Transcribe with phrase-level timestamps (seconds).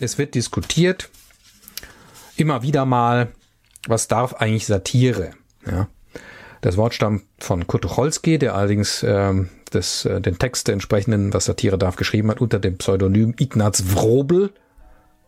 [0.00, 1.10] es wird diskutiert,
[2.36, 3.32] immer wieder mal,
[3.86, 5.30] was darf eigentlich Satire?
[5.66, 5.88] Ja.
[6.60, 11.34] Das Wort stammt von Kurt Tucholsky, der allerdings ähm, das, äh, den Text der entsprechenden,
[11.34, 14.50] was Satire darf, geschrieben hat unter dem Pseudonym Ignaz Wrobel.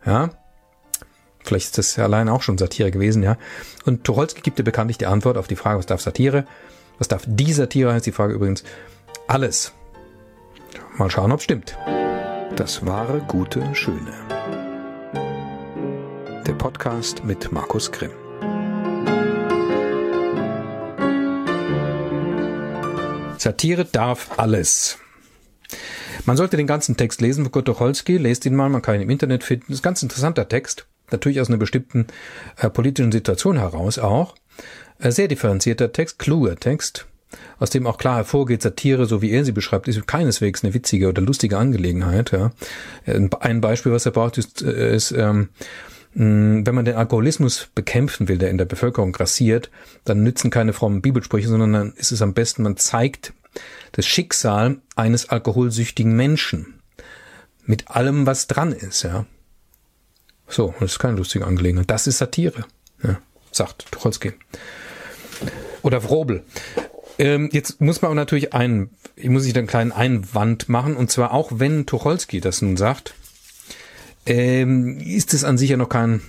[0.05, 0.31] Ja.
[1.45, 3.37] Vielleicht ist das allein auch schon Satire gewesen, ja.
[3.85, 6.47] Und Tucholsky gibt dir bekanntlich die Antwort auf die Frage, was darf Satire?
[6.99, 8.65] Was darf die Satire, heißt die Frage übrigens.
[9.29, 9.73] Alles.
[10.97, 11.77] Mal schauen, ob stimmt.
[12.57, 14.36] Das wahre, gute, schöne.
[16.47, 18.13] Der Podcast mit Markus Grimm.
[23.37, 24.99] Satire darf alles.
[26.25, 29.01] Man sollte den ganzen Text lesen von Kurt Tucholsky, lest ihn mal, man kann ihn
[29.01, 29.65] im Internet finden.
[29.69, 32.07] Das ist ein ganz interessanter Text, natürlich aus einer bestimmten
[32.59, 34.37] äh, politischen Situation heraus auch.
[35.01, 37.07] Äh, sehr differenzierter Text, kluger Text,
[37.59, 41.09] aus dem auch klar hervorgeht, Satire, so wie er sie beschreibt, ist keineswegs eine witzige
[41.09, 42.31] oder lustige Angelegenheit.
[42.31, 42.53] Ja.
[43.05, 45.49] Ein Beispiel, was er braucht, ist, äh, ist ähm,
[46.19, 49.71] wenn man den Alkoholismus bekämpfen will, der in der Bevölkerung grassiert,
[50.05, 53.35] dann nützen keine frommen Bibelsprüche, sondern dann ist es am besten, man zeigt
[53.93, 56.81] das Schicksal eines alkoholsüchtigen Menschen
[57.67, 59.03] mit allem, was dran ist.
[59.03, 59.27] Ja.
[60.49, 61.91] So, das ist keine lustige Angelegenheit.
[61.91, 62.65] Das ist Satire,
[63.03, 63.19] ja,
[63.53, 64.33] sagt Tucholsky.
[65.83, 66.45] Oder Frobel.
[67.19, 71.11] Ähm, jetzt muss man auch natürlich einen, ich muss ich einen kleinen Einwand machen, und
[71.11, 73.13] zwar auch wenn Tucholsky das nun sagt,
[74.27, 76.23] ähm, ist es an sich ja noch kein,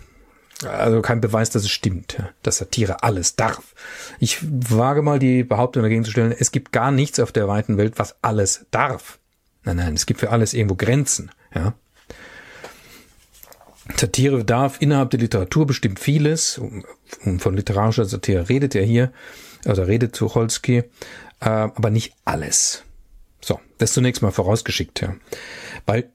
[0.63, 3.75] also kein Beweis, dass es stimmt, dass Satire alles darf.
[4.19, 7.77] Ich wage mal die Behauptung dagegen zu stellen, es gibt gar nichts auf der weiten
[7.77, 9.19] Welt, was alles darf.
[9.63, 11.73] Nein, nein, es gibt für alles irgendwo Grenzen, ja.
[13.95, 16.59] Satire darf innerhalb der Literatur bestimmt vieles.
[17.39, 19.13] Von literarischer Satire redet er hier,
[19.65, 20.83] also redet Tucholsky, äh,
[21.39, 22.83] aber nicht alles.
[23.39, 25.15] So, das zunächst mal vorausgeschickt, ja.
[25.85, 26.09] Weil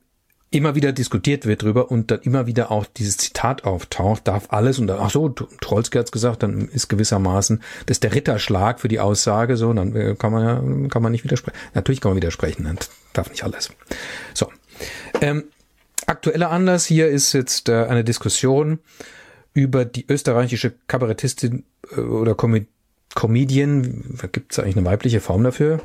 [0.53, 4.79] immer wieder diskutiert wird drüber und dann immer wieder auch dieses Zitat auftaucht, darf alles
[4.79, 8.89] und dann, ach so, Trollsky hat's gesagt, dann ist gewissermaßen das ist der Ritterschlag für
[8.89, 10.45] die Aussage, so, dann äh, kann man
[10.83, 11.57] ja, kann man nicht widersprechen.
[11.75, 12.79] Natürlich kann man widersprechen, dann
[13.13, 13.71] darf nicht alles.
[14.35, 14.49] So.
[15.21, 15.45] Ähm,
[16.07, 18.79] aktueller Anlass hier ist jetzt äh, eine Diskussion
[19.55, 21.65] über die österreichische Kabarettistin
[21.97, 22.67] äh, oder Com
[23.15, 25.83] Comedian, gibt es eigentlich eine weibliche Form dafür?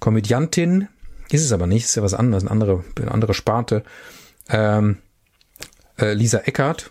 [0.00, 0.88] Komödiantin,
[1.34, 3.84] ist es aber nicht, ist ja was anderes, eine andere, eine andere Sparte.
[4.48, 4.98] Ähm,
[5.98, 6.90] äh, Lisa Eckert,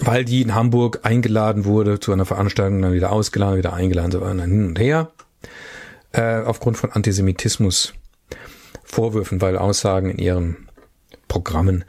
[0.00, 4.26] weil die in Hamburg eingeladen wurde zu einer Veranstaltung, dann wieder ausgeladen, wieder eingeladen, so
[4.26, 5.10] hin und her,
[6.12, 7.94] äh, aufgrund von Antisemitismus
[8.84, 10.68] Vorwürfen, weil Aussagen in ihren
[11.26, 11.84] Programmen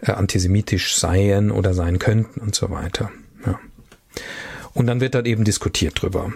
[0.00, 3.10] äh, antisemitisch seien oder sein könnten und so weiter.
[3.44, 3.58] Ja.
[4.72, 6.32] Und dann wird dann eben diskutiert drüber.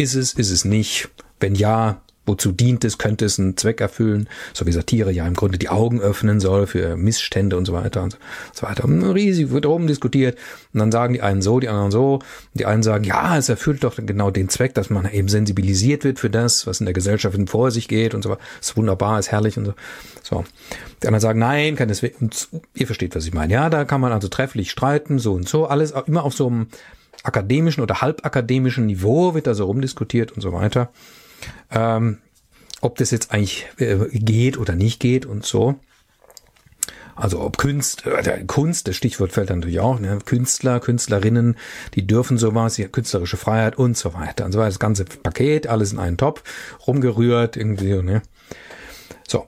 [0.00, 1.10] Ist es, ist es nicht?
[1.40, 2.96] Wenn ja, wozu dient es?
[2.96, 4.30] Könnte es einen Zweck erfüllen?
[4.54, 8.02] So wie Satire ja im Grunde die Augen öffnen soll für Missstände und so weiter
[8.04, 8.16] und
[8.54, 8.84] so weiter.
[9.14, 10.38] Riesig wird darum diskutiert.
[10.72, 12.20] Und dann sagen die einen so, die anderen so.
[12.54, 16.18] Die einen sagen, ja, es erfüllt doch genau den Zweck, dass man eben sensibilisiert wird
[16.18, 18.40] für das, was in der Gesellschaft vor sich geht und so weiter.
[18.58, 19.74] Ist wunderbar, ist herrlich und so.
[20.22, 20.44] So.
[21.02, 21.90] Die anderen sagen, nein, kann
[22.20, 23.52] und ihr versteht, was ich meine.
[23.52, 25.66] Ja, da kann man also trefflich streiten, so und so.
[25.66, 26.68] Alles immer auf so einem
[27.22, 30.90] akademischen oder halbakademischen Niveau wird da so rumdiskutiert und so weiter.
[31.70, 32.18] Ähm,
[32.80, 35.78] ob das jetzt eigentlich äh, geht oder nicht geht und so.
[37.20, 40.18] Also ob Kunst, äh, Kunst, das Stichwort fällt natürlich auch, ne?
[40.24, 41.56] Künstler, Künstlerinnen,
[41.94, 44.46] die dürfen sowas, die künstlerische Freiheit und so weiter.
[44.46, 44.70] Und so weiter.
[44.70, 46.42] Das ganze Paket, alles in einen Topf,
[46.86, 48.22] rumgerührt, irgendwie, ne?
[49.28, 49.46] So.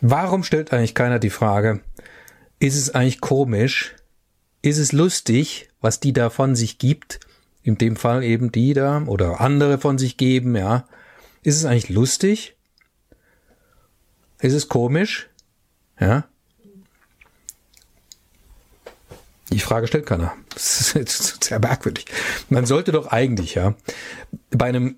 [0.00, 1.80] Warum stellt eigentlich keiner die Frage,
[2.60, 3.96] ist es eigentlich komisch,
[4.62, 7.20] ist es lustig, was die da von sich gibt,
[7.62, 10.86] in dem Fall eben die da oder andere von sich geben, ja.
[11.42, 12.56] Ist es eigentlich lustig?
[14.40, 15.28] Ist es komisch?
[15.98, 16.24] Ja.
[19.50, 20.34] Die Frage stellt keiner.
[20.54, 22.06] Das ist sehr merkwürdig.
[22.48, 23.74] Man sollte doch eigentlich, ja,
[24.50, 24.96] bei einem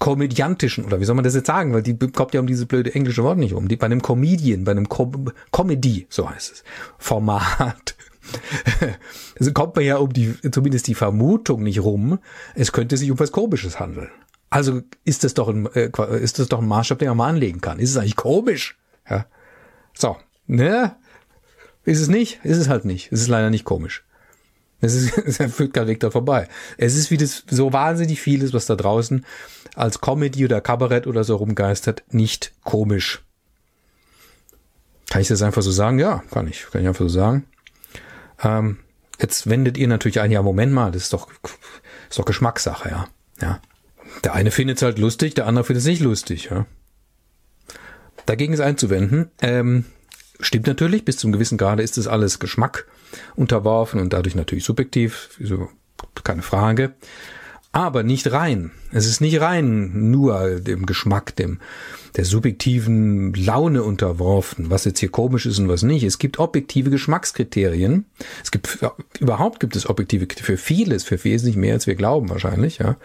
[0.00, 2.94] komödiantischen, oder wie soll man das jetzt sagen, weil die kommt ja um diese blöde
[2.94, 6.64] englische Wort nicht um, die, bei einem Comedian, bei einem Com Comedy, so heißt es,
[6.98, 7.94] Format,
[9.38, 12.18] also kommt man ja um die, zumindest die Vermutung nicht rum,
[12.54, 14.10] es könnte sich um was Komisches handeln.
[14.50, 15.90] Also ist das doch ein, äh,
[16.20, 17.78] ist das doch ein Maßstab, den man mal anlegen kann.
[17.78, 18.76] Ist es eigentlich komisch?
[19.08, 19.26] Ja.
[19.94, 20.16] So,
[20.46, 20.96] ne?
[21.84, 22.40] Ist es nicht?
[22.44, 23.10] Ist es halt nicht.
[23.12, 24.04] Es ist leider nicht komisch.
[24.80, 26.48] Es ist, es führt kein Weg da vorbei.
[26.76, 29.24] Es ist wie das so wahnsinnig vieles, was da draußen
[29.74, 33.22] als Comedy oder Kabarett oder so rumgeistert, nicht komisch.
[35.10, 35.98] Kann ich das einfach so sagen?
[35.98, 36.66] Ja, kann ich.
[36.70, 37.44] Kann ich einfach so sagen.
[38.44, 38.78] Ähm,
[39.20, 41.28] jetzt wendet ihr natürlich ein, ja, Moment mal, das ist doch,
[42.10, 43.08] ist doch Geschmackssache, ja.
[43.40, 43.60] Ja.
[44.22, 46.66] Der eine findet es halt lustig, der andere findet es nicht lustig, ja.
[48.26, 49.84] Dagegen ist einzuwenden, ähm,
[50.40, 52.86] stimmt natürlich, bis zum gewissen Grade ist das alles Geschmack
[53.36, 55.38] unterworfen und dadurch natürlich subjektiv,
[56.22, 56.94] keine Frage.
[57.74, 58.70] Aber nicht rein.
[58.92, 61.58] Es ist nicht rein nur dem Geschmack, dem,
[62.14, 66.04] der subjektiven Laune unterworfen, was jetzt hier komisch ist und was nicht.
[66.04, 68.06] Es gibt objektive Geschmackskriterien.
[68.44, 68.78] Es gibt,
[69.18, 72.96] überhaupt gibt es objektive für vieles, für wesentlich mehr als wir glauben wahrscheinlich, ja.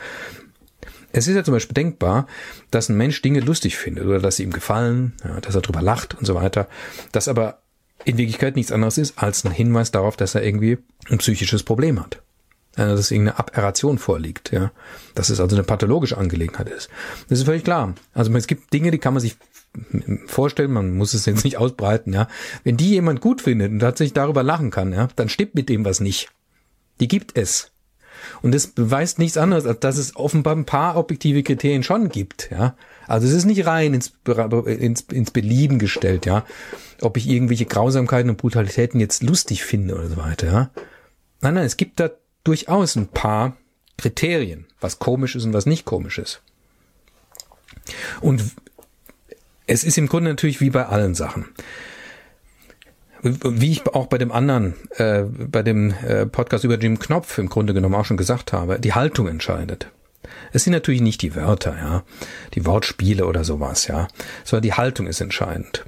[1.11, 2.27] Es ist ja zum Beispiel denkbar,
[2.69, 5.81] dass ein Mensch Dinge lustig findet oder dass sie ihm gefallen, ja, dass er drüber
[5.81, 6.67] lacht und so weiter,
[7.11, 7.63] dass aber
[8.05, 10.77] in Wirklichkeit nichts anderes ist als ein Hinweis darauf, dass er irgendwie
[11.09, 12.21] ein psychisches Problem hat.
[12.77, 14.71] Ja, dass irgendeine Aberration vorliegt, ja.
[15.15, 16.89] Dass es also eine pathologische Angelegenheit ist.
[17.27, 17.95] Das ist völlig klar.
[18.13, 19.37] Also es gibt Dinge, die kann man sich
[20.27, 22.27] vorstellen, man muss es jetzt nicht ausbreiten, ja.
[22.63, 25.85] Wenn die jemand gut findet und tatsächlich darüber lachen kann, ja, dann stimmt mit dem
[25.85, 26.29] was nicht.
[26.99, 27.71] Die gibt es.
[28.41, 32.49] Und das beweist nichts anderes, als dass es offenbar ein paar objektive Kriterien schon gibt,
[32.51, 32.75] ja.
[33.07, 34.13] Also es ist nicht rein ins,
[34.65, 36.45] ins, ins Belieben gestellt, ja.
[37.01, 40.69] Ob ich irgendwelche Grausamkeiten und Brutalitäten jetzt lustig finde oder so weiter, ja.
[41.41, 42.09] Nein, nein, es gibt da
[42.43, 43.57] durchaus ein paar
[43.97, 46.41] Kriterien, was komisch ist und was nicht komisch ist.
[48.21, 48.43] Und
[49.67, 51.53] es ist im Grunde natürlich wie bei allen Sachen
[53.21, 57.49] wie ich auch bei dem anderen, äh, bei dem äh, Podcast über Jim Knopf im
[57.49, 59.91] Grunde genommen auch schon gesagt habe, die Haltung entscheidet.
[60.51, 62.03] Es sind natürlich nicht die Wörter, ja,
[62.53, 64.07] die Wortspiele oder sowas, ja,
[64.43, 65.85] sondern die Haltung ist entscheidend.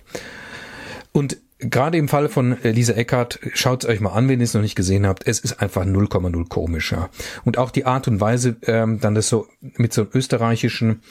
[1.12, 4.54] Und gerade im Fall von Lisa Eckhardt, schaut es euch mal an, wenn ihr es
[4.54, 5.28] noch nicht gesehen habt.
[5.28, 7.10] Es ist einfach 0,0 komischer.
[7.46, 9.48] Und auch die Art und Weise, ähm, dann das so
[9.78, 11.02] mit so einem österreichischen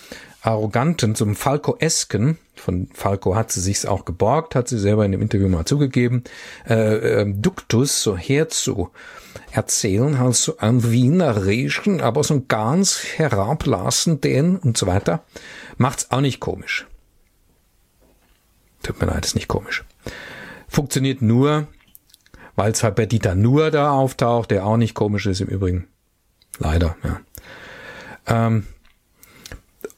[0.42, 5.12] arroganten, so einem Falco-esken, von Falco hat sie sich's auch geborgt, hat sie selber in
[5.12, 6.24] dem Interview mal zugegeben,
[6.68, 8.90] äh, äh, Duktus so herzu
[9.52, 15.22] erzählen, also ein Wiener Riechen, aber so ein ganz herablassenden und so weiter,
[15.76, 16.86] macht's auch nicht komisch.
[18.82, 19.84] Tut mir leid, ist nicht komisch.
[20.70, 21.66] Funktioniert nur,
[22.54, 25.88] weil bei Dieter Nur da auftaucht, der auch nicht komisch ist im Übrigen.
[26.58, 27.20] Leider, ja.
[28.26, 28.64] Ähm,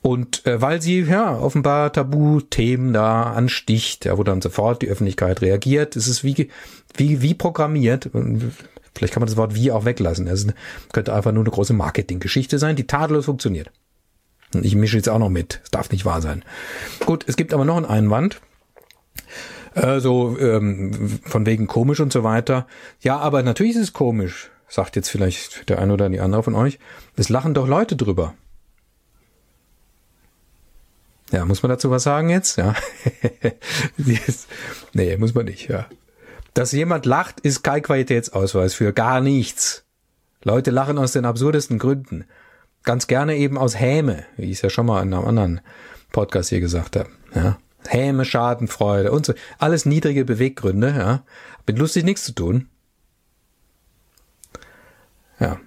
[0.00, 5.42] und äh, weil sie ja offenbar Tabuthemen da ansticht, ja, wo dann sofort die Öffentlichkeit
[5.42, 6.48] reagiert, es ist wie,
[6.96, 8.10] wie, wie programmiert.
[8.94, 10.26] Vielleicht kann man das Wort wie auch weglassen.
[10.26, 10.46] Es
[10.92, 13.70] könnte einfach nur eine große Marketinggeschichte sein, die tadellos funktioniert.
[14.60, 15.60] Ich mische jetzt auch noch mit.
[15.64, 16.44] Es darf nicht wahr sein.
[17.06, 18.40] Gut, es gibt aber noch einen Einwand.
[19.74, 22.66] Äh, so ähm, von wegen komisch und so weiter.
[23.00, 26.54] Ja, aber natürlich ist es komisch, sagt jetzt vielleicht der eine oder die andere von
[26.54, 26.78] euch.
[27.16, 28.34] Es lachen doch Leute drüber.
[31.30, 32.58] Ja, muss man dazu was sagen jetzt?
[32.58, 32.74] Ja.
[34.92, 35.86] nee, muss man nicht, ja.
[36.52, 39.84] Dass jemand lacht, ist kein Qualitätsausweis für gar nichts.
[40.44, 42.26] Leute lachen aus den absurdesten Gründen.
[42.82, 45.60] Ganz gerne eben aus Häme, wie ich es ja schon mal in einem anderen
[46.10, 47.08] Podcast hier gesagt habe.
[47.34, 47.56] Ja.
[47.88, 49.34] Häme, Schadenfreude und so.
[49.58, 51.24] Alles niedrige Beweggründe, ja.
[51.66, 52.68] Mit lustig nichts zu tun.
[55.38, 55.60] Ja.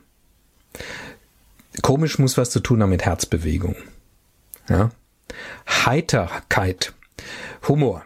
[1.81, 3.75] Komisch muss was zu tun haben mit Herzbewegung.
[4.69, 4.91] Ja.
[5.67, 6.93] Heiterkeit.
[7.67, 8.05] Humor.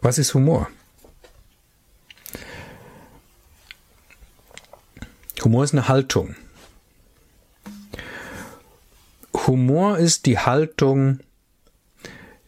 [0.00, 0.68] Was ist Humor?
[5.44, 6.34] Humor ist eine Haltung.
[9.46, 11.20] Humor ist die Haltung,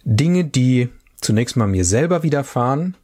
[0.04, 0.90] Dinge, die
[1.20, 2.96] zunächst mal mir selber widerfahren,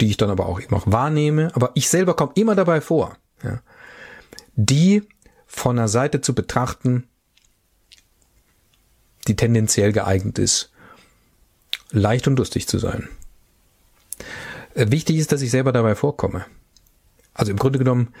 [0.00, 3.16] die ich dann aber auch eben auch wahrnehme, aber ich selber komme immer dabei vor,
[3.42, 3.60] ja,
[4.54, 5.02] die
[5.46, 7.08] von der Seite zu betrachten,
[9.28, 10.72] die tendenziell geeignet ist,
[11.90, 13.08] leicht und lustig zu sein.
[14.74, 16.44] Äh, wichtig ist, dass ich selber dabei vorkomme.
[17.34, 18.14] Also im Grunde genommen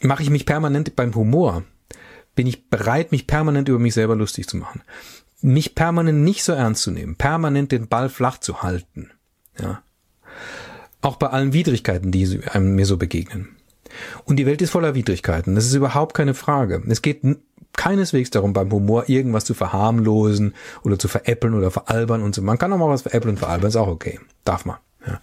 [0.00, 1.62] mache ich mich permanent beim Humor,
[2.34, 4.82] bin ich bereit, mich permanent über mich selber lustig zu machen.
[5.42, 9.10] Mich permanent nicht so ernst zu nehmen, permanent den Ball flach zu halten.
[9.58, 9.82] Ja.
[11.02, 13.56] Auch bei allen Widrigkeiten, die einem mir so begegnen.
[14.24, 15.54] Und die Welt ist voller Widrigkeiten.
[15.54, 16.82] Das ist überhaupt keine Frage.
[16.88, 17.22] Es geht
[17.76, 22.42] keineswegs darum, beim Humor irgendwas zu verharmlosen oder zu veräppeln oder veralbern und so.
[22.42, 24.20] Man kann auch mal was veräppeln und veralbern, ist auch okay.
[24.44, 24.76] Darf man.
[25.06, 25.20] Ja.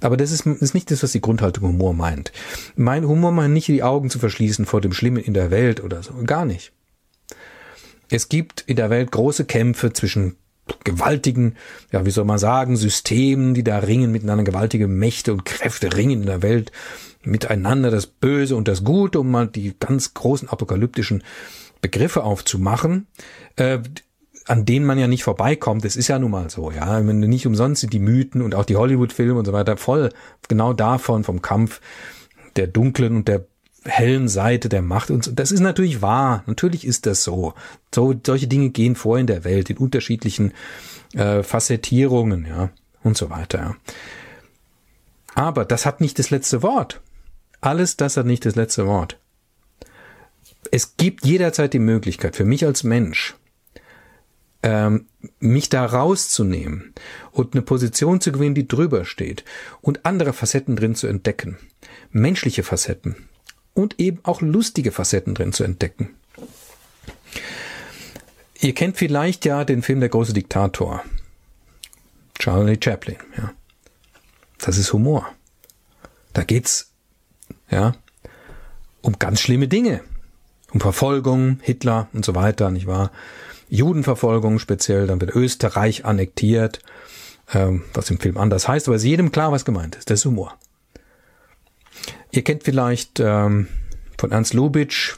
[0.00, 2.32] Aber das ist, ist nicht das, was die Grundhaltung Humor meint.
[2.74, 6.02] Mein Humor meint nicht, die Augen zu verschließen vor dem Schlimmen in der Welt oder
[6.02, 6.12] so.
[6.24, 6.72] Gar nicht.
[8.10, 10.36] Es gibt in der Welt große Kämpfe zwischen
[10.84, 11.56] gewaltigen,
[11.92, 16.20] ja, wie soll man sagen, Systemen, die da ringen miteinander, gewaltige Mächte und Kräfte ringen
[16.20, 16.70] in der Welt
[17.22, 21.22] miteinander, das Böse und das Gute, um mal die ganz großen apokalyptischen
[21.80, 23.06] Begriffe aufzumachen,
[23.56, 23.78] äh,
[24.46, 25.84] an denen man ja nicht vorbeikommt.
[25.84, 27.06] Das ist ja nun mal so, ja.
[27.06, 30.10] Wenn nicht umsonst sind die Mythen und auch die Hollywood-Filme und so weiter voll
[30.48, 31.80] genau davon, vom Kampf
[32.56, 33.46] der dunklen und der
[33.84, 35.38] hellen Seite der Macht und.
[35.38, 36.42] Das ist natürlich wahr.
[36.46, 37.54] Natürlich ist das so.
[37.94, 40.52] so solche Dinge gehen vor in der Welt in unterschiedlichen
[41.14, 42.70] äh, Facettierungen, ja,
[43.02, 43.58] und so weiter.
[43.58, 43.76] Ja.
[45.34, 47.00] Aber das hat nicht das letzte Wort.
[47.60, 49.18] Alles das hat nicht das letzte Wort.
[50.70, 53.34] Es gibt jederzeit die Möglichkeit für mich als Mensch,
[54.62, 55.06] ähm,
[55.38, 56.92] mich da rauszunehmen
[57.32, 59.44] und eine Position zu gewinnen, die drüber steht
[59.80, 61.58] und andere Facetten drin zu entdecken.
[62.10, 63.16] Menschliche Facetten
[63.80, 66.10] und eben auch lustige Facetten drin zu entdecken.
[68.60, 71.02] Ihr kennt vielleicht ja den Film Der große Diktator.
[72.38, 73.52] Charlie Chaplin, ja.
[74.58, 75.26] Das ist Humor.
[76.34, 76.90] Da geht's,
[77.70, 77.94] ja,
[79.00, 80.02] um ganz schlimme Dinge.
[80.72, 83.10] Um Verfolgung, Hitler und so weiter, nicht wahr?
[83.70, 86.80] Judenverfolgung speziell, dann wird Österreich annektiert,
[87.52, 90.10] ähm, was im Film anders heißt, aber es ist jedem klar, was gemeint ist.
[90.10, 90.58] Das ist Humor.
[92.32, 93.68] Ihr kennt vielleicht ähm,
[94.18, 95.16] von Ernst Lubitsch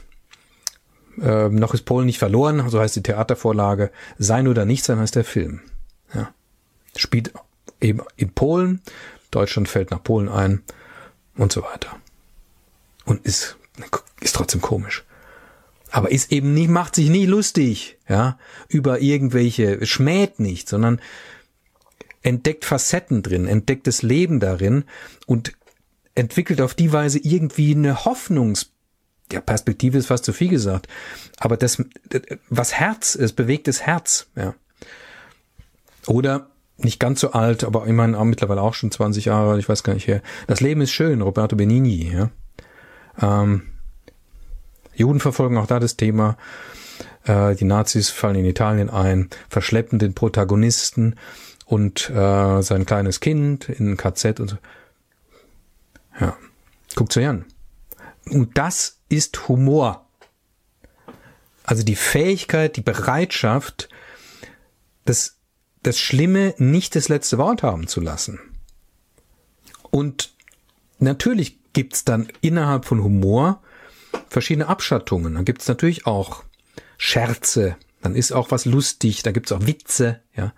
[1.21, 3.91] äh, noch ist Polen nicht verloren, so heißt die Theatervorlage.
[4.17, 5.61] Sein oder nicht sein heißt der Film.
[6.13, 6.33] Ja.
[6.95, 7.33] Spielt
[7.81, 8.81] eben in Polen,
[9.31, 10.63] Deutschland fällt nach Polen ein
[11.35, 11.95] und so weiter.
[13.05, 13.57] Und ist,
[14.21, 15.03] ist trotzdem komisch
[15.93, 20.99] aber ist eben nicht, macht sich nie lustig, ja, über irgendwelche, schmäht nicht, sondern
[22.23, 24.85] entdeckt Facetten drin, entdeckt das Leben darin
[25.27, 25.53] und
[26.15, 28.71] entwickelt auf die Weise irgendwie eine Hoffnungs,
[29.31, 30.87] ja, Perspektive ist fast zu viel gesagt,
[31.37, 31.83] aber das,
[32.49, 34.53] was Herz ist, bewegt das Herz, ja.
[36.05, 39.69] Oder nicht ganz so alt, aber ich meine auch mittlerweile auch schon 20 Jahre, ich
[39.69, 40.21] weiß gar nicht her.
[40.47, 42.29] Das Leben ist schön, Roberto Benigni, ja.
[43.21, 43.63] Ähm,
[44.95, 46.37] Judenverfolgung, auch da das Thema.
[47.25, 51.15] Äh, die Nazis fallen in Italien ein, verschleppen den Protagonisten
[51.65, 54.57] und äh, sein kleines Kind in KZ und so.
[56.19, 56.37] Ja,
[56.95, 57.45] guckt's euch an.
[58.29, 60.05] Und das ist Humor.
[61.63, 63.89] Also die Fähigkeit, die Bereitschaft,
[65.05, 65.37] das,
[65.81, 68.39] das Schlimme nicht das letzte Wort haben zu lassen.
[69.91, 70.33] Und
[70.99, 73.61] natürlich gibt's dann innerhalb von Humor
[74.29, 75.35] verschiedene Abschattungen.
[75.35, 76.43] Dann gibt es natürlich auch
[76.97, 80.53] Scherze, dann ist auch was lustig, da gibt es auch Witze, ja.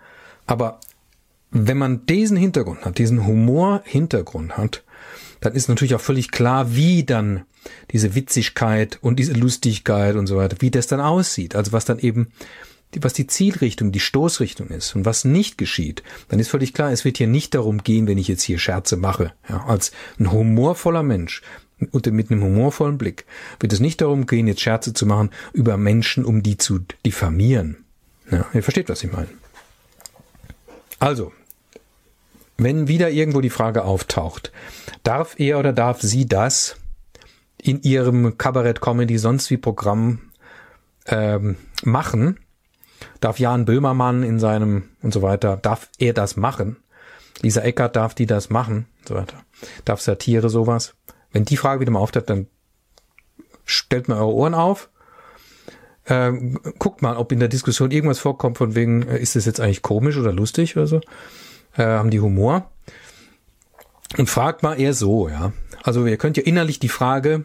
[0.46, 0.80] Aber
[1.50, 4.84] wenn man diesen Hintergrund hat, diesen Humor-Hintergrund hat,
[5.40, 7.42] dann ist natürlich auch völlig klar, wie dann
[7.90, 11.56] diese Witzigkeit und diese Lustigkeit und so weiter, wie das dann aussieht.
[11.56, 12.28] Also was dann eben,
[12.98, 17.04] was die Zielrichtung, die Stoßrichtung ist und was nicht geschieht, dann ist völlig klar, es
[17.04, 19.32] wird hier nicht darum gehen, wenn ich jetzt hier Scherze mache.
[19.48, 21.42] Ja, als ein humorvoller Mensch
[21.90, 23.26] und mit einem humorvollen Blick
[23.60, 27.84] wird es nicht darum gehen, jetzt Scherze zu machen über Menschen, um die zu diffamieren.
[28.30, 29.28] Ja, ihr versteht, was ich meine.
[30.98, 31.32] Also,
[32.58, 34.52] wenn wieder irgendwo die Frage auftaucht,
[35.02, 36.76] darf er oder darf sie das
[37.60, 40.30] in ihrem Kabarett, Comedy, sonst wie Programm
[41.06, 42.40] ähm, machen?
[43.20, 46.76] Darf Jan Böhmermann in seinem und so weiter, darf er das machen?
[47.42, 49.42] Lisa Eckert darf die das machen und so weiter.
[49.84, 50.94] Darf Satire sowas?
[51.32, 52.46] Wenn die Frage wieder mal auftaucht, dann
[53.64, 54.88] stellt mal eure Ohren auf.
[56.08, 59.60] Ähm, guckt mal, ob in der Diskussion irgendwas vorkommt von wegen, äh, ist das jetzt
[59.60, 61.00] eigentlich komisch oder lustig oder so?
[61.76, 62.70] Äh, haben die Humor?
[64.16, 65.52] Und fragt mal eher so, ja.
[65.82, 67.44] Also ihr könnt ja innerlich die Frage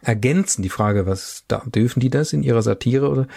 [0.00, 3.28] ergänzen, die Frage, was da, dürfen die das in ihrer Satire oder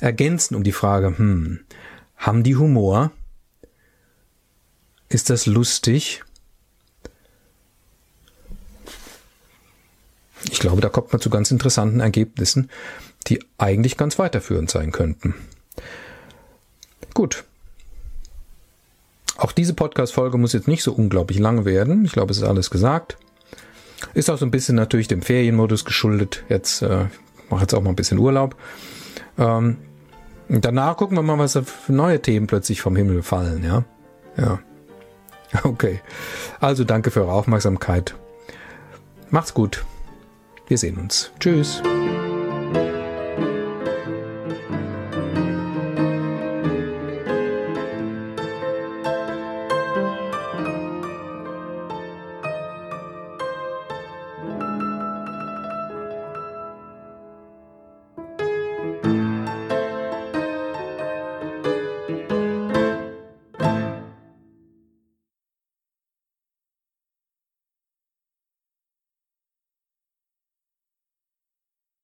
[0.00, 1.60] ergänzen um die Frage, hm,
[2.16, 3.10] haben die Humor?
[5.08, 6.22] Ist das lustig?
[10.50, 12.70] Ich glaube, da kommt man zu ganz interessanten Ergebnissen,
[13.26, 15.34] die eigentlich ganz weiterführend sein könnten.
[17.14, 17.44] Gut.
[19.42, 22.04] Auch diese Podcast-Folge muss jetzt nicht so unglaublich lang werden.
[22.04, 23.16] Ich glaube, es ist alles gesagt.
[24.14, 26.44] Ist auch so ein bisschen natürlich dem Ferienmodus geschuldet.
[26.48, 27.06] Jetzt äh,
[27.50, 28.54] mache jetzt auch mal ein bisschen Urlaub.
[29.36, 29.78] Ähm,
[30.48, 33.84] danach gucken wir mal, was für neue Themen plötzlich vom Himmel fallen, ja?
[34.36, 34.60] Ja.
[35.64, 36.00] Okay.
[36.60, 38.14] Also danke für eure Aufmerksamkeit.
[39.28, 39.84] Macht's gut.
[40.66, 41.30] Wir sehen uns.
[41.40, 41.82] Tschüss.